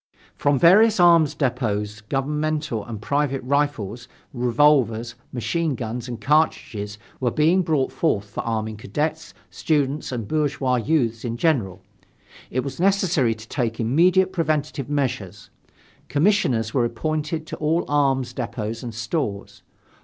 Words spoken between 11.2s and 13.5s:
in general. It was necessary to